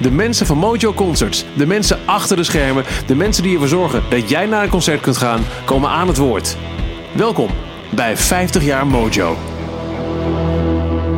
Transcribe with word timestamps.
De 0.00 0.10
mensen 0.10 0.46
van 0.46 0.58
Mojo 0.58 0.92
Concerts, 0.92 1.44
de 1.56 1.66
mensen 1.66 1.98
achter 2.06 2.36
de 2.36 2.44
schermen, 2.44 2.84
de 3.06 3.14
mensen 3.14 3.42
die 3.42 3.52
ervoor 3.52 3.68
zorgen 3.68 4.02
dat 4.10 4.28
jij 4.28 4.46
naar 4.46 4.62
een 4.62 4.68
concert 4.68 5.00
kunt 5.00 5.16
gaan, 5.16 5.44
komen 5.64 5.90
aan 5.90 6.08
het 6.08 6.16
woord. 6.16 6.56
Welkom 7.14 7.50
bij 7.94 8.16
50 8.16 8.64
jaar 8.64 8.86
Mojo. 8.86 9.36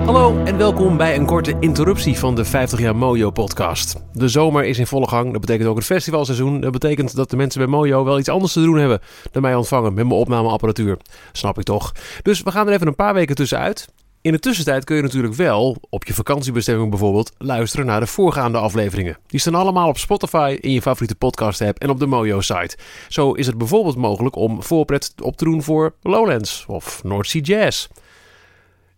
Hallo 0.05 0.45
en 0.45 0.57
welkom 0.57 0.97
bij 0.97 1.17
een 1.17 1.27
korte 1.27 1.57
interruptie 1.61 2.19
van 2.19 2.35
de 2.35 2.45
50 2.45 2.79
jaar 2.79 2.97
Mojo 2.97 3.31
podcast. 3.31 3.97
De 4.13 4.29
zomer 4.29 4.65
is 4.65 4.79
in 4.79 4.87
volle 4.87 5.09
gang, 5.09 5.33
dat 5.33 5.41
betekent 5.41 5.69
ook 5.69 5.77
het 5.77 5.85
festivalseizoen. 5.85 6.61
Dat 6.61 6.73
betekent 6.73 7.17
dat 7.17 7.31
de 7.31 7.37
mensen 7.37 7.61
bij 7.61 7.71
Mojo 7.71 8.05
wel 8.05 8.19
iets 8.19 8.29
anders 8.29 8.53
te 8.53 8.63
doen 8.63 8.79
hebben 8.79 9.01
dan 9.31 9.43
mij 9.43 9.55
ontvangen 9.55 9.95
met 9.95 10.07
mijn 10.07 10.21
opnameapparatuur. 10.21 10.99
Snap 11.33 11.59
ik 11.59 11.65
toch. 11.65 11.93
Dus 12.23 12.43
we 12.43 12.51
gaan 12.51 12.67
er 12.67 12.73
even 12.73 12.87
een 12.87 12.95
paar 12.95 13.15
weken 13.15 13.35
tussenuit. 13.35 13.89
In 14.21 14.33
de 14.33 14.39
tussentijd 14.39 14.85
kun 14.85 14.97
je 14.97 15.03
natuurlijk 15.03 15.35
wel, 15.35 15.77
op 15.91 16.05
je 16.05 16.15
vakantiebestemming 16.15 16.91
bijvoorbeeld, 16.91 17.33
luisteren 17.39 17.87
naar 17.87 18.01
de 18.01 18.07
voorgaande 18.07 18.59
afleveringen. 18.59 19.19
Die 19.27 19.41
staan 19.41 19.55
allemaal 19.55 19.89
op 19.89 19.99
Spotify, 19.99 20.59
in 20.61 20.73
je 20.73 20.83
favoriete 20.83 21.15
podcast 21.15 21.61
app 21.61 21.79
en 21.79 21.91
op 21.91 21.99
de 21.99 22.07
Mojo-site. 22.07 22.77
Zo 23.09 23.33
is 23.33 23.47
het 23.47 23.59
bijvoorbeeld 23.59 23.97
mogelijk 23.97 24.37
om 24.37 24.63
voorpret 24.63 25.15
op 25.23 25.37
te 25.37 25.45
doen 25.45 25.63
voor 25.63 25.95
Lowlands 26.03 26.65
of 26.69 27.05
North 27.05 27.29
Sea 27.29 27.41
Jazz. 27.41 27.89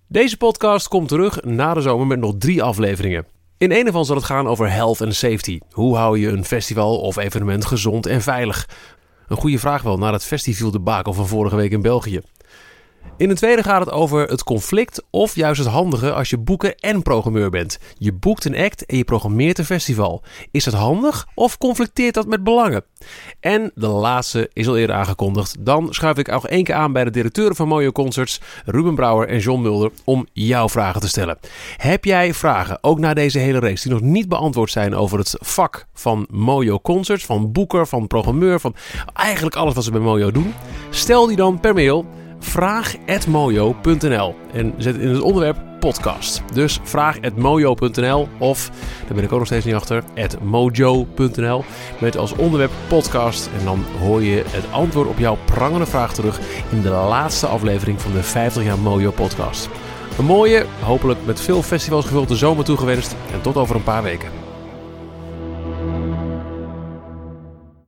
Deze 0.07 0.37
podcast 0.37 0.89
komt 0.89 1.09
terug 1.09 1.43
na 1.43 1.75
de 1.75 1.81
zomer 1.81 2.07
met 2.07 2.19
nog 2.19 2.35
drie 2.39 2.63
afleveringen. 2.63 3.27
In 3.59 3.73
een 3.73 3.87
ervan 3.87 4.05
zal 4.05 4.17
het 4.17 4.25
gaan 4.25 4.49
over 4.49 4.73
health 4.73 5.03
and 5.03 5.15
safety. 5.15 5.59
Hoe 5.71 5.97
hou 5.97 6.19
je 6.19 6.29
een 6.29 6.45
festival 6.45 7.01
of 7.01 7.17
evenement 7.17 7.65
gezond 7.65 8.07
en 8.07 8.23
veilig? 8.23 8.69
Een 9.29 9.37
goede 9.37 9.59
vraag 9.59 9.83
wel 9.83 9.99
na 9.99 10.13
het 10.13 10.25
festival 10.25 10.71
debakel 10.71 11.13
van 11.13 11.29
vorige 11.29 11.57
week 11.57 11.71
in 11.71 11.83
België. 11.83 12.21
In 13.21 13.29
de 13.29 13.35
tweede 13.35 13.63
gaat 13.63 13.81
het 13.81 13.91
over 13.91 14.29
het 14.29 14.45
conflict 14.45 15.03
of 15.11 15.35
juist 15.35 15.61
het 15.61 15.69
handige 15.69 16.13
als 16.13 16.31
je 16.31 16.39
boeker 16.39 16.75
en 16.75 17.03
programmeur 17.03 17.51
bent. 17.51 17.79
Je 17.95 18.13
boekt 18.13 18.45
een 18.45 18.57
act 18.57 18.87
en 18.87 18.97
je 18.97 19.05
programmeert 19.05 19.59
een 19.59 19.65
festival. 19.65 20.23
Is 20.51 20.65
het 20.65 20.75
handig 20.75 21.27
of 21.35 21.59
conflicteert 21.59 22.15
dat 22.15 22.27
met 22.27 22.45
belangen? 22.45 22.85
En 23.41 23.71
de 23.75 23.87
laatste 23.87 24.51
is 24.53 24.69
al 24.69 24.77
eerder 24.77 24.97
aangekondigd. 24.97 25.57
Dan 25.59 25.87
schuif 25.91 26.19
ik 26.19 26.31
nog 26.31 26.49
één 26.49 26.65
keer 26.65 26.75
aan 26.75 26.93
bij 26.93 27.05
de 27.05 27.11
directeuren 27.11 27.57
van 27.57 27.69
Mojo 27.69 27.93
Concerts, 27.93 28.41
Ruben 28.65 28.95
Brouwer 28.95 29.29
en 29.29 29.39
John 29.39 29.63
Mulder, 29.63 29.91
om 30.05 30.27
jouw 30.33 30.69
vragen 30.69 31.01
te 31.01 31.09
stellen. 31.09 31.39
Heb 31.77 32.05
jij 32.05 32.35
vragen, 32.35 32.79
ook 32.81 32.99
na 32.99 33.15
deze 33.15 33.39
hele 33.39 33.59
race, 33.59 33.83
die 33.83 33.93
nog 33.93 34.03
niet 34.03 34.29
beantwoord 34.29 34.71
zijn 34.71 34.95
over 34.95 35.19
het 35.19 35.37
vak 35.39 35.87
van 35.95 36.27
Mojo 36.31 36.81
Concerts, 36.81 37.25
van 37.25 37.53
boeker, 37.53 37.87
van 37.87 38.07
programmeur, 38.07 38.61
van 38.61 38.75
eigenlijk 39.15 39.57
alles 39.57 39.75
wat 39.75 39.85
ze 39.85 39.91
bij 39.91 40.01
Mojo 40.01 40.31
doen? 40.31 40.55
Stel 40.91 41.27
die 41.27 41.37
dan 41.37 41.61
per 41.61 41.75
mail 41.75 42.07
vraag.mojo.nl 42.41 44.35
en 44.53 44.75
zet 44.77 44.97
in 44.97 45.09
het 45.09 45.21
onderwerp 45.21 45.59
podcast. 45.81 46.43
Dus 46.53 46.81
vraag.mojo.nl 46.83 48.29
of, 48.39 48.71
daar 49.07 49.15
ben 49.15 49.25
ik 49.25 49.33
ook 49.33 49.39
nog 49.39 49.47
steeds 49.47 49.65
niet 49.65 49.75
achter, 49.75 50.05
mojo.nl 50.43 51.65
met 52.01 52.17
als 52.17 52.33
onderwerp 52.33 52.73
podcast. 52.89 53.51
En 53.59 53.65
dan 53.65 53.85
hoor 54.01 54.23
je 54.23 54.45
het 54.47 54.73
antwoord 54.73 55.09
op 55.09 55.19
jouw 55.19 55.39
prangende 55.45 55.87
vraag 55.87 56.15
terug 56.15 56.41
in 56.71 56.83
de 56.83 56.89
laatste 56.89 57.47
aflevering 57.47 58.01
van 58.01 58.13
de 58.13 58.23
50 58.23 58.65
jaar 58.65 58.79
Mojo 58.79 59.11
podcast. 59.11 59.69
Een 60.19 60.25
mooie, 60.25 60.67
hopelijk 60.81 61.19
met 61.27 61.41
veel 61.41 61.63
festivals 61.63 62.05
gevulde 62.05 62.37
zomer 62.37 62.65
toegewenst 62.65 63.17
en 63.33 63.41
tot 63.41 63.57
over 63.57 63.77
een 63.77 63.83
paar 63.83 64.03
weken. 64.03 64.40